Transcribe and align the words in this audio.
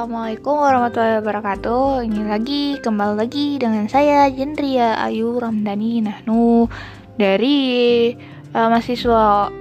Assalamualaikum 0.00 0.56
warahmatullahi 0.64 1.20
wabarakatuh. 1.20 2.08
Ini 2.08 2.24
lagi, 2.24 2.80
kembali 2.80 3.20
lagi 3.20 3.60
dengan 3.60 3.84
saya 3.84 4.32
Jendria 4.32 4.96
Ayu 4.96 5.36
Ramdhani 5.36 6.00
Nahnu 6.00 6.72
Dari 7.20 8.08
uh, 8.56 8.68
mahasiswa 8.72 9.52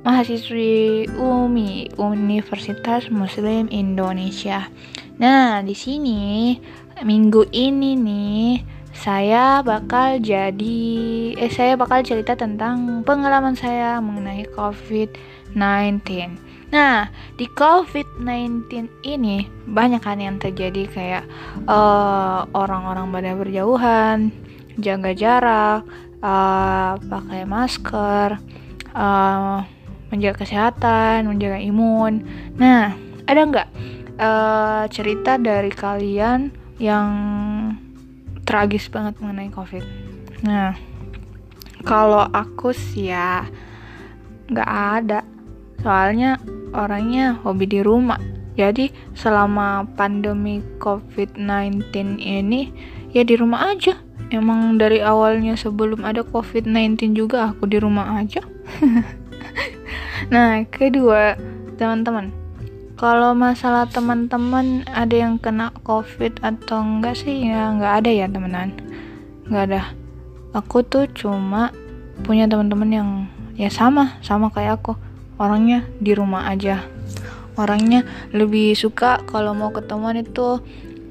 mahasiswi 0.00 1.12
UMI 1.12 2.00
Universitas 2.00 3.12
Muslim 3.12 3.68
Indonesia. 3.68 4.72
Nah, 5.20 5.60
di 5.60 5.76
sini 5.76 6.56
minggu 7.04 7.52
ini 7.52 7.92
nih 7.92 8.64
saya 8.96 9.60
bakal 9.60 10.24
jadi 10.24 10.80
eh 11.36 11.52
saya 11.52 11.76
bakal 11.76 12.00
cerita 12.00 12.32
tentang 12.32 13.04
pengalaman 13.04 13.52
saya 13.60 14.00
mengenai 14.00 14.48
COVID-19 14.56 16.51
Nah, 16.72 17.12
di 17.36 17.44
COVID-19 17.52 19.04
ini 19.04 19.44
banyak 19.68 20.00
kan 20.00 20.16
yang 20.16 20.40
terjadi 20.40 20.88
kayak 20.88 21.24
uh, 21.68 22.48
orang-orang 22.56 23.12
pada 23.12 23.36
berjauhan, 23.36 24.32
jaga 24.80 25.12
jarak, 25.12 25.84
uh, 26.24 26.96
pakai 26.96 27.44
masker, 27.44 28.40
uh, 28.96 29.68
menjaga 30.08 30.48
kesehatan, 30.48 31.28
menjaga 31.28 31.60
imun. 31.60 32.24
Nah, 32.56 32.96
ada 33.28 33.40
nggak 33.44 33.68
uh, 34.16 34.84
cerita 34.88 35.36
dari 35.36 35.68
kalian 35.68 36.56
yang 36.80 37.12
tragis 38.48 38.88
banget 38.88 39.20
mengenai 39.20 39.52
COVID? 39.52 39.84
Nah, 40.48 40.72
kalau 41.84 42.24
aku 42.32 42.72
sih 42.72 43.12
ya 43.12 43.44
nggak 44.48 44.70
ada. 44.72 45.20
Soalnya 45.82 46.38
orangnya 46.72 47.38
hobi 47.40 47.68
di 47.68 47.80
rumah. 47.84 48.18
Jadi 48.52 48.92
selama 49.16 49.88
pandemi 49.96 50.60
COVID-19 50.76 52.20
ini 52.20 52.68
ya 53.16 53.24
di 53.24 53.34
rumah 53.36 53.72
aja. 53.72 53.96
Emang 54.32 54.80
dari 54.80 55.04
awalnya 55.04 55.56
sebelum 55.56 56.08
ada 56.08 56.24
COVID-19 56.24 57.12
juga 57.12 57.52
aku 57.52 57.68
di 57.68 57.76
rumah 57.76 58.16
aja. 58.16 58.40
nah, 60.32 60.64
kedua, 60.72 61.36
teman-teman. 61.76 62.32
Kalau 62.96 63.36
masalah 63.36 63.84
teman-teman 63.90 64.88
ada 64.88 65.12
yang 65.12 65.36
kena 65.36 65.74
COVID 65.84 66.40
atau 66.40 66.80
enggak 66.80 67.18
sih 67.18 67.50
ya 67.50 67.72
enggak 67.72 68.04
ada 68.04 68.10
ya 68.12 68.26
temenan. 68.30 68.72
Enggak 69.48 69.64
ada. 69.68 69.82
Aku 70.56 70.80
tuh 70.80 71.08
cuma 71.12 71.72
punya 72.24 72.48
teman-teman 72.48 72.88
yang 72.88 73.10
ya 73.56 73.68
sama, 73.68 74.16
sama 74.24 74.48
kayak 74.48 74.80
aku 74.80 74.96
orangnya 75.42 75.82
di 75.98 76.14
rumah 76.14 76.46
aja. 76.46 76.86
Orangnya 77.58 78.06
lebih 78.30 78.78
suka 78.78 79.18
kalau 79.26 79.52
mau 79.52 79.74
ketemuan 79.74 80.22
itu 80.22 80.62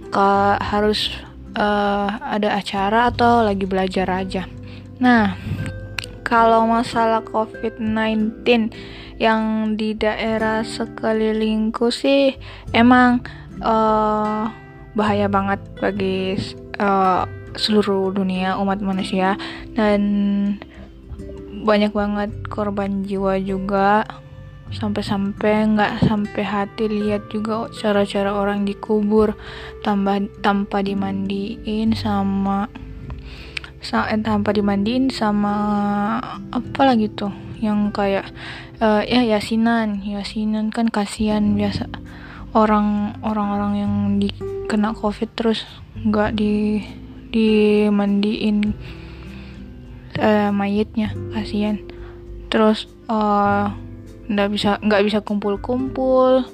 ke 0.08 0.30
harus 0.58 1.12
uh, 1.60 2.08
ada 2.24 2.56
acara 2.56 3.12
atau 3.12 3.44
lagi 3.44 3.68
belajar 3.68 4.08
aja. 4.08 4.48
Nah 5.04 5.36
kalau 6.24 6.64
masalah 6.64 7.20
COVID-19 7.28 8.72
yang 9.20 9.76
di 9.76 9.94
daerah 9.94 10.64
sekelilingku 10.64 11.92
sih 11.92 12.34
emang 12.74 13.22
uh, 13.62 14.48
bahaya 14.96 15.28
banget 15.30 15.59
bagi 15.78 16.40
uh, 16.80 17.28
seluruh 17.56 18.16
dunia 18.16 18.58
umat 18.58 18.80
manusia. 18.80 19.36
Dan 19.75 20.02
banyak 21.62 21.94
banget 21.94 22.32
korban 22.50 23.06
jiwa 23.06 23.38
juga. 23.42 24.06
Sampai-sampai 24.72 25.76
nggak 25.76 26.08
sampai 26.08 26.44
hati 26.48 26.88
lihat 26.88 27.28
juga 27.28 27.68
cara-cara 27.76 28.32
orang 28.32 28.64
dikubur 28.64 29.36
tambah 29.84 30.32
tanpa 30.40 30.80
dimandiin 30.80 31.92
sama 31.92 32.72
sa 33.84 34.08
eh, 34.08 34.22
tanpa 34.24 34.56
dimandiin 34.56 35.12
sama 35.12 35.54
apa 36.56 36.82
lagi 36.88 37.12
tuh? 37.12 37.36
Yang 37.60 37.80
kayak 37.94 38.26
uh, 38.80 39.04
ya 39.04 39.28
yasinan. 39.28 40.02
Yasinan 40.08 40.72
kan 40.72 40.88
kasihan 40.88 41.54
biasa. 41.60 41.92
Orang 42.56 43.20
orang-orang 43.24 43.74
yang 43.76 43.94
dikena 44.24 44.96
covid 44.96 45.28
terus 45.36 45.68
nggak 46.00 46.40
di 46.40 46.80
dimandiin 47.32 48.76
uh, 50.20 50.50
mayitnya 50.52 51.14
kasihan. 51.32 51.80
Terus 52.52 52.90
uh, 53.08 53.72
nggak 54.32 54.50
bisa 54.52 54.80
nggak 54.80 55.04
bisa 55.08 55.20
kumpul-kumpul 55.24 56.48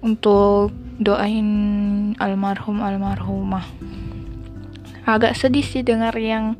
untuk 0.00 0.72
doain 1.00 1.48
almarhum 2.16 2.80
almarhumah. 2.80 3.66
Agak 5.04 5.34
sedih 5.34 5.64
sih 5.64 5.82
dengar 5.82 6.14
yang 6.16 6.56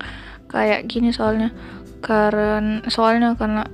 kayak 0.50 0.86
gini 0.86 1.10
soalnya. 1.10 1.50
Karena 2.00 2.80
soalnya 2.88 3.36
karena 3.36 3.64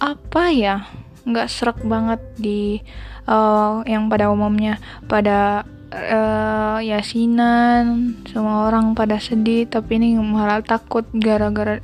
apa 0.00 0.42
ya? 0.50 0.88
Nggak 1.24 1.48
serak 1.52 1.78
banget 1.84 2.20
di 2.40 2.80
uh, 3.28 3.84
yang 3.86 4.08
pada 4.08 4.32
umumnya. 4.32 4.80
Pada 5.06 5.64
uh, 5.92 6.78
yasinan 6.82 8.16
semua 8.26 8.70
orang 8.70 8.94
pada 8.94 9.18
sedih 9.18 9.66
tapi 9.66 9.98
ini 9.98 10.16
malah 10.18 10.62
takut 10.62 11.06
gara-gara 11.14 11.82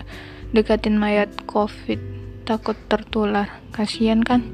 deketin 0.50 0.98
mayat 0.98 1.30
covid. 1.44 1.98
Takut 2.46 2.78
tertular. 2.86 3.58
Kasihan 3.74 4.22
kan? 4.22 4.46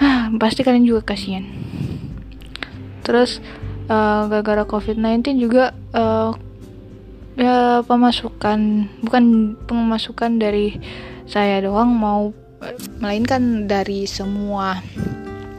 Hah, 0.00 0.32
pasti 0.40 0.64
kalian 0.64 0.88
juga 0.88 1.12
kasihan 1.12 1.44
terus 3.06 3.38
uh, 3.86 4.26
gara-gara 4.26 4.66
covid-19 4.66 5.38
juga 5.38 5.70
uh, 5.94 6.34
ya 7.38 7.86
pemasukan 7.86 8.90
bukan 9.06 9.54
pemasukan 9.70 10.42
dari 10.42 10.74
saya 11.30 11.62
doang 11.62 11.94
mau 11.94 12.34
melainkan 12.98 13.70
dari 13.70 14.10
semua 14.10 14.82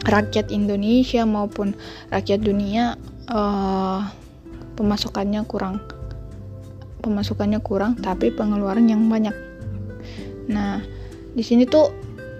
rakyat 0.07 0.49
Indonesia 0.49 1.27
maupun 1.27 1.75
rakyat 2.09 2.39
dunia 2.41 2.95
uh, 3.27 4.07
pemasukannya 4.79 5.43
kurang. 5.45 5.83
Pemasukannya 7.03 7.59
kurang 7.61 7.99
tapi 7.99 8.31
pengeluaran 8.31 8.87
yang 8.87 9.05
banyak. 9.11 9.35
Nah 10.47 10.81
di 11.35 11.43
sini 11.43 11.67
tuh 11.67 11.91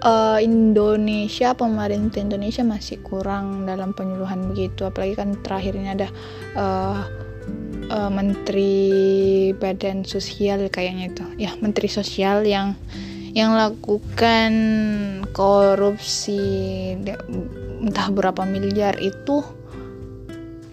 uh, 0.02 0.38
Indonesia 0.40 1.54
pemerintah 1.54 2.18
Indonesia 2.18 2.64
masih 2.64 2.98
kurang 3.04 3.68
dalam 3.68 3.92
penyuluhan 3.92 4.48
begitu. 4.50 4.88
Apalagi 4.88 5.14
kan 5.20 5.36
terakhir 5.44 5.76
ini 5.76 5.88
ada 5.92 6.08
uh, 6.56 7.00
uh, 7.92 8.10
Menteri 8.10 9.52
Badan 9.56 10.08
Sosial 10.08 10.66
kayaknya 10.72 11.12
itu. 11.12 11.24
Ya 11.38 11.52
Menteri 11.60 11.88
Sosial 11.90 12.48
yang 12.48 12.74
yang 13.38 13.54
lakukan 13.54 14.50
korupsi 15.30 16.42
entah 17.78 18.10
berapa 18.10 18.42
miliar 18.42 18.98
itu 18.98 19.46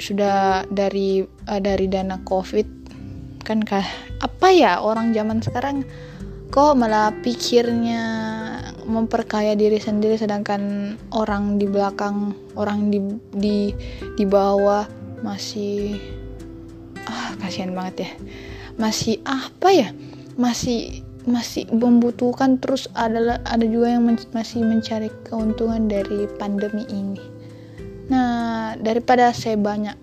sudah 0.02 0.66
dari 0.74 1.22
uh, 1.46 1.62
dari 1.62 1.86
dana 1.86 2.18
covid. 2.26 2.66
Kan 3.46 3.62
kah 3.62 3.86
apa 4.18 4.50
ya 4.50 4.82
orang 4.82 5.14
zaman 5.14 5.46
sekarang 5.46 5.86
kok 6.50 6.74
malah 6.74 7.14
pikirnya 7.22 8.02
memperkaya 8.90 9.54
diri 9.54 9.78
sendiri 9.78 10.18
sedangkan 10.18 10.94
orang 11.14 11.62
di 11.62 11.70
belakang 11.70 12.34
orang 12.58 12.90
di 12.90 12.98
di 13.30 13.58
di 14.18 14.26
bawah 14.26 14.90
masih 15.22 16.02
ah 17.06 17.38
kasihan 17.38 17.78
banget 17.78 18.10
ya. 18.10 18.12
Masih 18.82 19.22
apa 19.22 19.70
ya? 19.70 19.94
Masih 20.34 21.05
masih 21.26 21.66
membutuhkan 21.74 22.62
terus 22.62 22.90
adalah 22.94 23.42
ada 23.46 23.66
juga 23.66 23.94
yang 23.94 24.06
men 24.06 24.18
masih 24.32 24.62
mencari 24.62 25.10
keuntungan 25.26 25.90
dari 25.90 26.30
pandemi 26.38 26.86
ini. 26.90 27.22
Nah 28.10 28.78
daripada 28.78 29.34
saya 29.34 29.58
banyak 29.58 29.98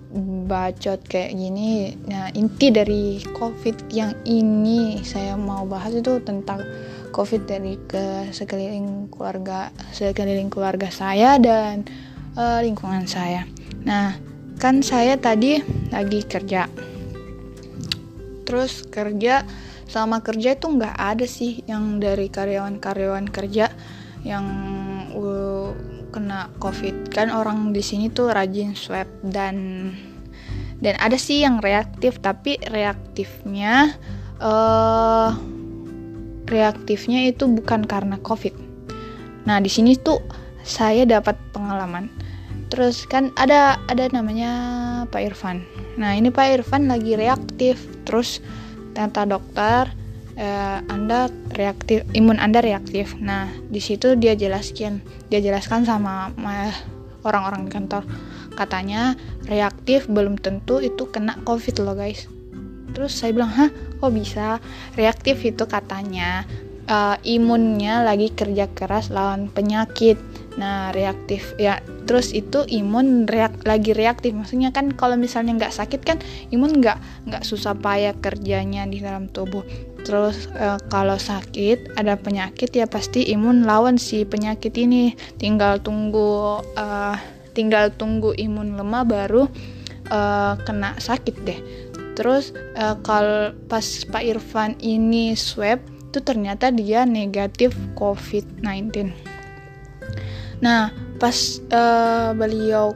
bacot 0.50 1.00
kayak 1.06 1.32
gini 1.38 1.96
nah 2.10 2.28
inti 2.34 2.68
dari 2.68 3.22
covid 3.32 3.88
yang 3.94 4.12
ini 4.26 5.00
saya 5.06 5.38
mau 5.38 5.64
bahas 5.64 5.94
itu 5.94 6.18
tentang 6.20 6.60
covid 7.14 7.46
dari 7.46 7.78
ke 7.86 8.28
sekeliling 8.34 9.06
keluarga 9.08 9.70
sekeliling 9.94 10.50
keluarga 10.50 10.90
saya 10.90 11.38
dan 11.38 11.86
uh, 12.34 12.58
lingkungan 12.60 13.06
saya. 13.06 13.46
Nah 13.86 14.18
kan 14.58 14.82
saya 14.82 15.14
tadi 15.16 15.62
lagi 15.94 16.20
kerja. 16.26 16.66
Terus 18.42 18.84
kerja 18.90 19.46
sama 19.92 20.24
kerja 20.24 20.56
itu 20.56 20.72
nggak 20.72 20.96
ada 20.96 21.28
sih 21.28 21.60
yang 21.68 22.00
dari 22.00 22.32
karyawan-karyawan 22.32 23.28
kerja 23.28 23.68
yang 24.24 24.46
uh, 25.12 25.76
kena 26.08 26.48
covid. 26.56 27.12
Kan 27.12 27.28
orang 27.28 27.76
di 27.76 27.84
sini 27.84 28.08
tuh 28.08 28.32
rajin 28.32 28.72
swab 28.72 29.06
dan 29.20 29.88
dan 30.80 30.96
ada 30.98 31.20
sih 31.20 31.44
yang 31.44 31.60
reaktif 31.60 32.18
tapi 32.24 32.56
reaktifnya 32.72 33.92
uh, 34.40 35.36
reaktifnya 36.48 37.28
itu 37.28 37.44
bukan 37.44 37.84
karena 37.84 38.16
covid. 38.24 38.56
Nah 39.44 39.60
di 39.60 39.68
sini 39.68 39.94
tuh 40.00 40.24
saya 40.64 41.04
dapat 41.04 41.36
pengalaman. 41.52 42.08
Terus 42.72 43.04
kan 43.04 43.28
ada 43.36 43.76
ada 43.92 44.08
namanya 44.08 44.52
Pak 45.12 45.20
Irfan. 45.20 45.60
Nah 46.00 46.16
ini 46.16 46.32
Pak 46.32 46.60
Irfan 46.60 46.88
lagi 46.88 47.20
reaktif 47.20 47.76
terus 48.08 48.40
kata 48.92 49.28
dokter 49.28 49.90
eh, 50.36 50.78
anda 50.88 51.28
reaktif 51.56 52.04
imun 52.16 52.40
anda 52.40 52.60
reaktif. 52.64 53.16
Nah 53.20 53.48
di 53.68 53.80
situ 53.80 54.16
dia 54.16 54.36
jelaskan 54.36 55.02
dia 55.28 55.40
jelaskan 55.40 55.84
sama 55.84 56.32
orang-orang 57.26 57.68
di 57.68 57.70
kantor. 57.72 58.04
Katanya 58.52 59.16
reaktif 59.48 60.06
belum 60.06 60.36
tentu 60.36 60.78
itu 60.80 61.08
kena 61.08 61.40
covid 61.44 61.80
loh 61.80 61.96
guys. 61.96 62.28
Terus 62.92 63.16
saya 63.16 63.32
bilang 63.32 63.52
hah 63.52 63.72
kok 63.72 64.12
bisa? 64.12 64.60
Reaktif 64.94 65.40
itu 65.40 65.64
katanya 65.64 66.44
uh, 66.92 67.16
imunnya 67.24 68.04
lagi 68.04 68.28
kerja 68.32 68.68
keras 68.68 69.08
lawan 69.08 69.48
penyakit 69.48 70.20
nah 70.56 70.92
reaktif. 70.92 71.54
Ya 71.56 71.80
terus 72.04 72.32
itu 72.34 72.64
imun 72.68 73.24
reak 73.28 73.64
lagi 73.64 73.96
reaktif. 73.96 74.36
Maksudnya 74.36 74.70
kan 74.70 74.92
kalau 74.92 75.16
misalnya 75.16 75.56
nggak 75.56 75.74
sakit 75.74 76.00
kan 76.02 76.18
imun 76.52 76.80
nggak 76.80 76.98
nggak 77.28 77.44
susah 77.44 77.76
payah 77.78 78.16
kerjanya 78.18 78.84
di 78.88 79.00
dalam 79.00 79.28
tubuh. 79.30 79.64
Terus 80.02 80.50
uh, 80.58 80.82
kalau 80.90 81.14
sakit 81.16 81.94
ada 81.94 82.18
penyakit 82.18 82.74
ya 82.74 82.90
pasti 82.90 83.22
imun 83.30 83.64
lawan 83.64 83.96
si 83.96 84.26
penyakit 84.26 84.74
ini. 84.76 85.14
Tinggal 85.38 85.80
tunggu 85.80 86.60
uh, 86.76 87.16
tinggal 87.54 87.92
tunggu 87.94 88.34
imun 88.34 88.74
lemah 88.74 89.04
baru 89.06 89.46
uh, 90.10 90.54
kena 90.66 90.98
sakit 90.98 91.36
deh. 91.46 91.60
Terus 92.12 92.52
uh, 92.76 92.98
kalau 93.00 93.56
pas 93.70 93.84
Pak 93.84 94.24
Irfan 94.24 94.76
ini 94.84 95.32
swab 95.32 95.80
itu 96.12 96.20
ternyata 96.20 96.68
dia 96.68 97.08
negatif 97.08 97.72
COVID-19. 97.96 99.31
Nah, 100.62 100.94
pas 101.18 101.34
uh, 101.74 102.30
beliau 102.38 102.94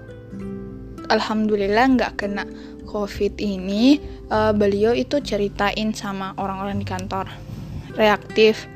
alhamdulillah 1.11 1.99
nggak 1.99 2.13
kena 2.23 2.47
COVID 2.87 3.43
ini, 3.43 3.99
uh, 4.31 4.55
beliau 4.55 4.95
itu 4.95 5.19
ceritain 5.19 5.91
sama 5.91 6.33
orang-orang 6.39 6.79
di 6.79 6.87
kantor. 6.87 7.27
Reaktif, 7.99 8.71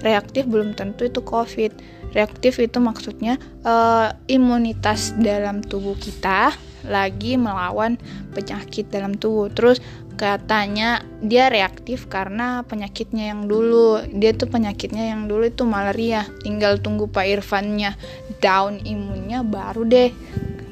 reaktif 0.00 0.46
belum 0.46 0.78
tentu 0.78 1.10
itu 1.10 1.20
COVID. 1.20 1.98
Reaktif 2.14 2.62
itu 2.62 2.78
maksudnya 2.80 3.36
uh, 3.66 4.14
imunitas 4.30 5.12
dalam 5.20 5.60
tubuh 5.60 5.98
kita 5.98 6.54
lagi 6.86 7.34
melawan 7.34 7.98
penyakit 8.32 8.88
dalam 8.88 9.18
tubuh. 9.18 9.50
Terus 9.52 9.82
katanya 10.16 11.04
dia 11.20 11.52
reaktif 11.52 12.08
karena 12.08 12.64
penyakitnya 12.64 13.30
yang 13.36 13.44
dulu. 13.46 14.00
Dia 14.16 14.32
tuh 14.32 14.48
penyakitnya 14.48 15.12
yang 15.12 15.28
dulu 15.28 15.46
itu 15.46 15.62
malaria. 15.68 16.24
Tinggal 16.40 16.80
tunggu 16.80 17.06
Pak 17.06 17.28
Irfannya 17.28 17.94
down 18.40 18.80
imunnya 18.82 19.44
baru 19.44 19.84
deh 19.84 20.10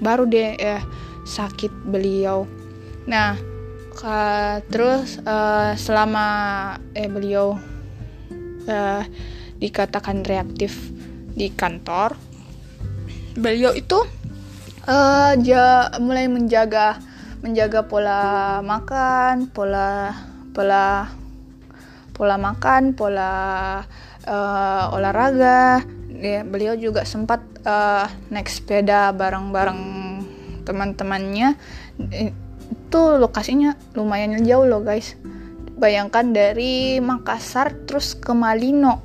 baru 0.00 0.24
deh 0.28 0.56
eh, 0.56 0.82
sakit 1.28 1.70
beliau. 1.88 2.48
Nah 3.04 3.36
ka, 3.94 4.60
terus 4.68 5.22
uh, 5.22 5.72
selama 5.78 6.26
eh 6.92 7.06
beliau 7.06 7.56
uh, 8.66 9.02
dikatakan 9.62 10.26
reaktif 10.26 10.74
di 11.34 11.48
kantor 11.54 12.18
beliau 13.38 13.74
itu 13.74 13.98
ja, 15.40 15.88
mulai 15.96 16.28
menjaga 16.28 17.00
menjaga 17.44 17.84
pola 17.84 18.20
makan, 18.64 19.52
pola 19.52 20.16
pola 20.56 21.12
pola 22.16 22.40
makan, 22.40 22.96
pola 22.96 23.32
uh, 24.24 24.96
olahraga. 24.96 25.84
Ya, 26.14 26.40
beliau 26.40 26.72
juga 26.72 27.04
sempat 27.04 27.44
uh, 27.68 28.08
naik 28.32 28.48
sepeda 28.48 29.12
bareng-bareng 29.12 29.80
teman-temannya. 30.64 31.60
Itu 32.00 33.20
lokasinya 33.20 33.76
lumayan 33.92 34.40
jauh 34.40 34.64
loh 34.64 34.80
guys. 34.80 35.20
Bayangkan 35.76 36.32
dari 36.32 36.96
Makassar 37.02 37.84
terus 37.84 38.16
ke 38.16 38.32
Malino. 38.32 39.04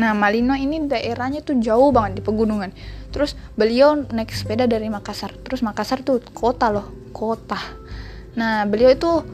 Nah, 0.00 0.16
Malino 0.16 0.56
ini 0.56 0.86
daerahnya 0.88 1.44
tuh 1.44 1.60
jauh 1.60 1.92
banget 1.92 2.20
di 2.20 2.22
pegunungan. 2.24 2.72
Terus 3.12 3.36
beliau 3.58 3.96
naik 3.96 4.32
sepeda 4.32 4.64
dari 4.64 4.88
Makassar. 4.88 5.34
Terus 5.44 5.60
Makassar 5.60 6.00
tuh 6.06 6.22
kota 6.32 6.72
loh, 6.72 6.88
kota. 7.16 7.56
Nah, 8.36 8.68
beliau 8.68 8.92
itu 8.92 9.24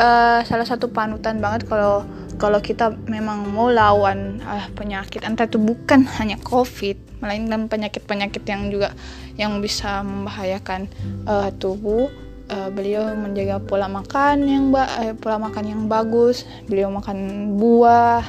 uh, 0.00 0.40
salah 0.40 0.64
satu 0.64 0.88
panutan 0.88 1.36
banget 1.44 1.68
kalau 1.68 2.08
kalau 2.40 2.58
kita 2.58 2.96
memang 3.06 3.52
mau 3.52 3.68
lawan 3.68 4.40
uh, 4.40 4.66
penyakit. 4.72 5.20
Entah 5.20 5.44
itu 5.44 5.60
bukan 5.60 6.08
hanya 6.18 6.40
covid 6.40 6.96
melainkan 7.20 7.68
penyakit-penyakit 7.68 8.42
yang 8.48 8.72
juga 8.72 8.96
yang 9.36 9.60
bisa 9.60 10.00
membahayakan 10.00 10.88
uh, 11.28 11.52
tubuh. 11.60 12.08
Uh, 12.44 12.68
beliau 12.68 13.08
menjaga 13.16 13.56
pola 13.56 13.88
makan 13.88 14.44
yang 14.44 14.68
ba 14.68 14.84
uh, 15.00 15.16
pola 15.16 15.40
makan 15.40 15.64
yang 15.64 15.82
bagus. 15.88 16.44
Beliau 16.68 16.92
makan 16.92 17.52
buah 17.56 18.20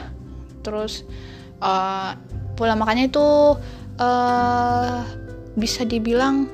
terus 0.64 1.04
uh, 1.60 2.16
pola 2.56 2.80
makannya 2.80 3.12
itu 3.12 3.60
uh, 4.00 5.04
bisa 5.60 5.84
dibilang 5.84 6.48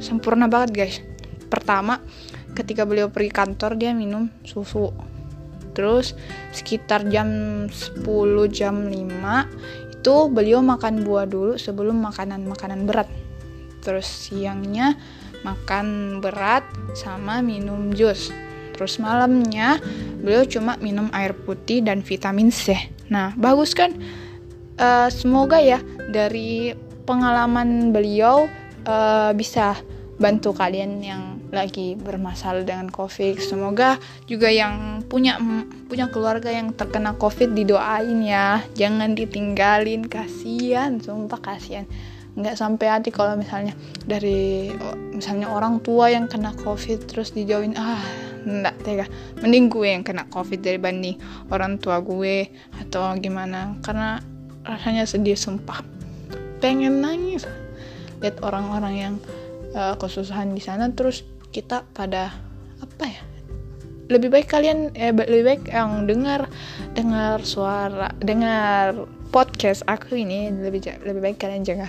sempurna 0.00 0.48
banget 0.48 0.70
guys 0.72 0.96
pertama 1.46 2.02
ketika 2.56 2.88
beliau 2.88 3.12
pergi 3.12 3.30
kantor 3.30 3.76
dia 3.76 3.92
minum 3.92 4.32
susu. 4.42 4.90
Terus 5.76 6.16
sekitar 6.56 7.04
jam 7.12 7.28
10 7.68 8.00
jam 8.48 8.88
5 8.88 9.92
itu 9.92 10.16
beliau 10.32 10.64
makan 10.64 11.04
buah 11.04 11.28
dulu 11.28 11.60
sebelum 11.60 12.00
makanan-makanan 12.00 12.88
berat. 12.88 13.08
Terus 13.84 14.08
siangnya 14.08 14.96
makan 15.44 16.18
berat 16.24 16.64
sama 16.96 17.44
minum 17.44 17.92
jus. 17.92 18.32
Terus 18.72 18.96
malamnya 18.96 19.80
beliau 20.20 20.48
cuma 20.48 20.80
minum 20.80 21.12
air 21.12 21.36
putih 21.36 21.84
dan 21.84 22.00
vitamin 22.00 22.48
C. 22.48 22.72
Nah 23.12 23.36
bagus 23.36 23.76
kan? 23.76 23.92
Uh, 24.76 25.08
semoga 25.08 25.56
ya 25.56 25.80
dari 26.12 26.76
pengalaman 27.08 27.92
beliau 27.92 28.44
uh, 28.84 29.32
bisa 29.32 29.76
bantu 30.16 30.52
kalian 30.52 31.00
yang 31.00 31.35
lagi 31.56 31.96
bermasalah 31.96 32.62
dengan 32.68 32.92
covid. 32.92 33.40
Semoga 33.40 33.96
juga 34.28 34.52
yang 34.52 35.00
punya 35.08 35.40
punya 35.88 36.12
keluarga 36.12 36.52
yang 36.52 36.76
terkena 36.76 37.16
covid 37.16 37.56
didoain 37.56 38.20
ya. 38.20 38.60
Jangan 38.76 39.16
ditinggalin 39.16 40.04
kasihan 40.04 41.00
sumpah 41.00 41.40
kasihan. 41.40 41.88
Nggak 42.36 42.60
sampai 42.60 42.86
hati 42.92 43.08
kalau 43.08 43.32
misalnya 43.40 43.72
dari 44.04 44.76
misalnya 45.16 45.48
orang 45.48 45.80
tua 45.80 46.12
yang 46.12 46.28
kena 46.28 46.52
covid 46.60 47.08
terus 47.08 47.32
dijauhin. 47.32 47.72
Ah 47.80 48.04
nggak 48.46 48.76
tega. 48.86 49.06
Mending 49.42 49.66
gue 49.72 49.88
yang 49.90 50.04
kena 50.06 50.28
covid 50.30 50.62
dari 50.62 50.78
banding 50.78 51.18
orang 51.50 51.80
tua 51.80 51.98
gue 52.04 52.46
atau 52.78 53.16
gimana. 53.16 53.74
Karena 53.80 54.20
rasanya 54.62 55.08
sedih 55.08 55.34
sumpah. 55.34 55.80
Pengen 56.60 57.02
nangis. 57.02 57.48
Lihat 58.22 58.40
orang-orang 58.44 58.94
yang 58.94 59.14
uh, 59.76 59.94
kesusahan 59.98 60.54
di 60.56 60.62
sana 60.62 60.88
terus 60.94 61.26
kita 61.56 61.88
pada 61.96 62.36
apa 62.84 63.04
ya 63.08 63.22
lebih 64.12 64.28
baik 64.28 64.52
kalian 64.52 64.92
eh 64.92 65.08
lebih 65.10 65.44
baik 65.48 65.62
yang 65.72 66.04
dengar 66.04 66.52
dengar 66.92 67.40
suara 67.40 68.12
dengar 68.20 69.08
podcast 69.32 69.80
aku 69.88 70.20
ini 70.20 70.52
lebih 70.52 70.84
lebih 71.00 71.24
baik 71.24 71.40
kalian 71.40 71.64
jaga 71.64 71.88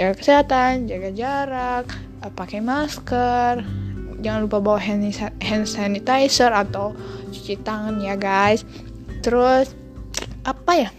jaga 0.00 0.16
kesehatan 0.16 0.88
jaga 0.88 1.12
jarak 1.12 1.86
uh, 2.24 2.32
pakai 2.32 2.64
masker 2.64 3.60
jangan 4.22 4.46
lupa 4.46 4.62
bawa 4.62 4.78
hand, 4.78 5.02
hand 5.42 5.66
sanitizer 5.66 6.54
atau 6.54 6.94
cuci 7.34 7.58
tangan 7.66 7.98
ya 7.98 8.14
guys. 8.14 8.62
Terus 9.20 9.74
apa 10.46 10.72
ya 10.78 10.90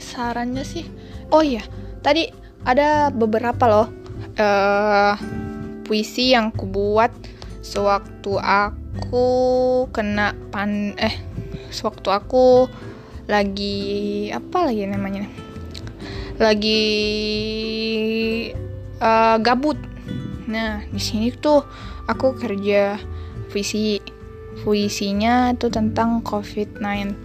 sarannya 0.00 0.64
sih? 0.64 0.88
Oh 1.28 1.44
iya 1.44 1.62
tadi 2.00 2.32
ada 2.64 3.12
beberapa 3.12 3.68
loh 3.68 3.88
uh, 4.40 5.14
puisi 5.88 6.36
yang 6.36 6.52
ku 6.52 6.68
buat 6.68 7.08
sewaktu 7.64 8.36
aku 8.36 9.26
kena 9.88 10.36
pan 10.52 10.92
eh 11.00 11.16
sewaktu 11.72 12.12
aku 12.12 12.68
lagi 13.24 14.28
apa 14.28 14.68
lagi 14.68 14.84
namanya? 14.84 15.24
Lagi 16.36 16.84
uh, 19.00 19.40
gabut. 19.40 19.80
Nah 20.48 20.84
di 20.92 21.00
sini 21.00 21.32
tuh 21.32 21.64
aku 22.04 22.36
kerja 22.36 23.00
puisi. 23.48 24.00
Puisinya 24.58 25.54
tuh 25.54 25.70
tentang 25.70 26.18
COVID-19 26.26 27.22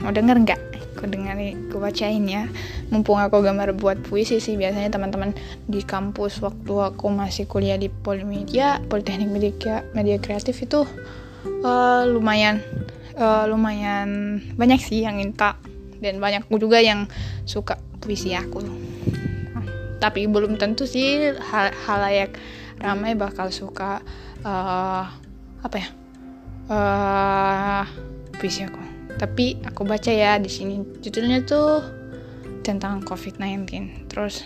mau 0.00 0.08
denger 0.08 0.36
nggak 0.48 0.69
aku 0.92 1.06
dengerin 1.06 1.70
aku 1.70 1.78
bacain 1.78 2.24
ya. 2.26 2.46
Mumpung 2.90 3.18
aku 3.18 3.40
gambar 3.40 3.74
buat 3.78 3.98
puisi 4.02 4.42
sih 4.42 4.58
biasanya 4.58 4.90
teman-teman 4.90 5.34
di 5.66 5.80
kampus 5.82 6.42
waktu 6.42 6.74
aku 6.92 7.08
masih 7.10 7.46
kuliah 7.46 7.78
di 7.78 7.88
Polimedia 7.88 8.82
Politeknik 8.90 9.30
Media 9.30 9.82
Media 9.94 10.16
Kreatif 10.18 10.58
itu 10.60 10.82
uh, 11.62 12.02
lumayan 12.06 12.60
uh, 13.16 13.46
lumayan 13.46 14.40
banyak 14.58 14.80
sih 14.82 15.06
yang 15.06 15.18
minta. 15.18 15.56
Dan 16.00 16.16
banyak 16.16 16.48
juga 16.56 16.80
yang 16.80 17.06
suka 17.44 17.76
puisi 18.00 18.32
aku. 18.32 18.64
Tapi 20.00 20.24
belum 20.24 20.56
tentu 20.56 20.88
sih 20.88 21.28
hal 21.52 21.76
halayak 21.84 22.40
ramai 22.80 23.12
bakal 23.12 23.52
suka 23.52 24.00
uh, 24.40 25.04
apa 25.60 25.76
ya 25.76 25.88
uh, 26.72 27.84
puisi 28.40 28.64
aku 28.64 28.89
tapi 29.16 29.58
aku 29.64 29.82
baca 29.88 30.12
ya 30.12 30.36
di 30.38 30.52
sini 30.52 31.00
judulnya 31.00 31.42
tuh 31.48 31.80
tentang 32.60 33.00
COVID-19 33.02 33.66
terus 34.06 34.44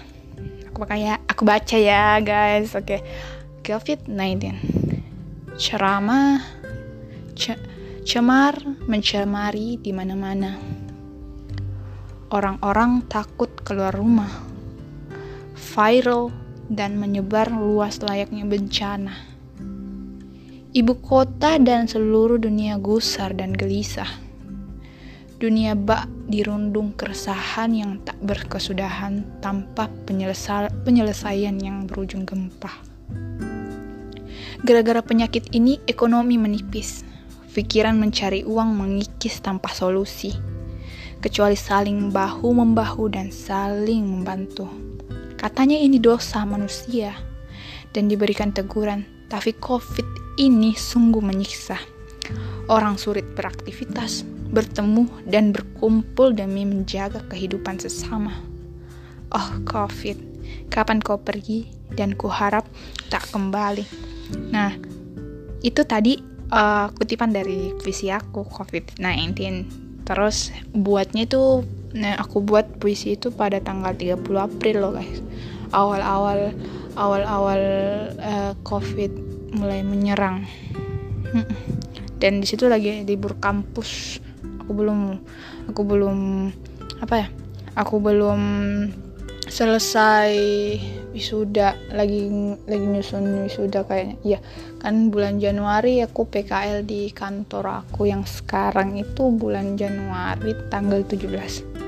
aku 0.74 0.90
kayak 0.90 1.22
aku 1.30 1.46
baca 1.46 1.76
ya 1.78 2.18
guys. 2.18 2.74
Oke. 2.74 2.98
Okay. 2.98 3.00
COVID-19 3.64 4.60
ceramah 5.54 6.42
ce 7.32 7.54
cemar 8.02 8.58
mencemari 8.90 9.80
di 9.80 9.94
mana-mana. 9.94 10.58
Orang-orang 12.34 13.06
takut 13.06 13.48
keluar 13.62 13.94
rumah. 13.94 14.28
Viral 15.54 16.34
dan 16.66 16.98
menyebar 16.98 17.48
luas 17.54 18.02
layaknya 18.02 18.44
bencana. 18.44 19.14
Ibu 20.74 20.98
kota 21.00 21.56
dan 21.62 21.86
seluruh 21.86 22.42
dunia 22.42 22.82
gusar 22.82 23.30
dan 23.32 23.54
gelisah 23.54 24.23
Dunia 25.44 25.76
bak 25.76 26.08
dirundung 26.24 26.96
keresahan 26.96 27.76
yang 27.76 28.00
tak 28.00 28.16
berkesudahan 28.24 29.44
tanpa 29.44 29.92
penyelesa 30.08 30.72
penyelesaian 30.88 31.60
yang 31.60 31.84
berujung 31.84 32.24
gempa. 32.24 32.72
Gara-gara 34.64 35.04
penyakit 35.04 35.52
ini, 35.52 35.84
ekonomi 35.84 36.40
menipis. 36.40 37.04
Pikiran 37.52 38.00
mencari 38.00 38.40
uang 38.40 38.72
mengikis 38.72 39.44
tanpa 39.44 39.68
solusi, 39.76 40.32
kecuali 41.20 41.60
saling 41.60 42.08
bahu-membahu 42.08 43.12
dan 43.12 43.28
saling 43.28 44.00
membantu. 44.00 44.64
Katanya 45.36 45.76
ini 45.76 46.00
dosa 46.00 46.48
manusia 46.48 47.12
dan 47.92 48.08
diberikan 48.08 48.48
teguran, 48.48 49.04
tapi 49.28 49.52
COVID 49.60 50.40
ini 50.40 50.72
sungguh 50.72 51.20
menyiksa. 51.20 51.76
Orang 52.72 52.96
sulit 52.96 53.28
beraktivitas, 53.36 54.24
bertemu 54.52 55.08
dan 55.28 55.54
berkumpul 55.54 56.34
demi 56.34 56.68
menjaga 56.68 57.24
kehidupan 57.30 57.80
sesama. 57.80 58.34
Oh, 59.34 59.50
COVID, 59.66 60.18
kapan 60.70 61.00
kau 61.00 61.18
pergi 61.18 61.66
dan 61.94 62.14
kuharap 62.14 62.66
tak 63.08 63.26
kembali. 63.32 63.82
Nah, 64.52 64.74
itu 65.64 65.82
tadi 65.86 66.20
uh, 66.52 66.90
kutipan 66.94 67.32
dari 67.32 67.72
puisi 67.80 68.12
aku 68.12 68.46
COVID-19. 68.46 69.34
Terus 70.04 70.52
buatnya 70.76 71.24
itu 71.24 71.64
nah, 71.96 72.20
aku 72.20 72.44
buat 72.44 72.78
puisi 72.78 73.16
itu 73.16 73.32
pada 73.32 73.58
tanggal 73.58 73.96
30 73.96 74.20
April 74.36 74.76
loh 74.84 74.92
guys. 74.94 75.24
Awal-awal 75.74 76.54
awal-awal 76.94 77.62
uh, 78.20 78.52
COVID 78.62 79.12
mulai 79.56 79.82
menyerang. 79.82 80.46
Dan 82.22 82.40
di 82.40 82.46
situ 82.46 82.70
lagi 82.70 83.02
libur 83.02 83.36
kampus 83.42 84.22
aku 84.64 84.72
belum 84.72 85.20
aku 85.68 85.80
belum 85.84 86.18
apa 87.04 87.14
ya 87.20 87.28
aku 87.76 88.00
belum 88.00 88.40
selesai 89.44 90.32
wisuda 91.12 91.76
lagi 91.92 92.26
lagi 92.66 92.86
nyusun 92.90 93.44
wisuda 93.46 93.84
kayaknya. 93.86 94.16
Iya 94.24 94.38
kan 94.80 95.12
bulan 95.12 95.36
Januari 95.36 96.00
aku 96.00 96.26
PKL 96.26 96.82
di 96.82 97.12
kantor 97.12 97.84
aku 97.84 98.08
yang 98.08 98.24
sekarang 98.24 98.96
itu 98.96 99.30
bulan 99.30 99.76
Januari 99.76 100.56
tanggal 100.72 101.04
17 101.04 101.84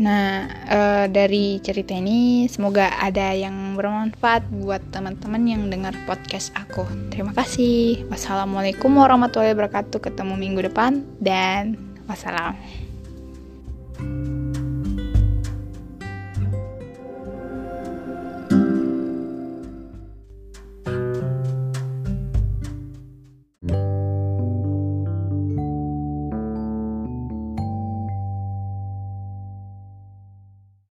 Nah, 0.00 0.48
uh, 0.48 1.06
dari 1.12 1.60
cerita 1.60 1.92
ini 1.92 2.48
semoga 2.48 2.88
ada 2.96 3.36
yang 3.36 3.69
bermanfaat 3.80 4.44
buat 4.52 4.84
teman-teman 4.92 5.42
yang 5.48 5.62
dengar 5.72 5.96
podcast 6.04 6.52
aku. 6.52 6.84
Terima 7.08 7.32
kasih. 7.32 8.04
Wassalamualaikum 8.12 8.92
warahmatullahi 8.92 9.56
wabarakatuh. 9.56 10.04
Ketemu 10.04 10.36
minggu 10.36 10.68
depan 10.68 11.00
dan 11.16 11.80
wassalam. 12.04 12.60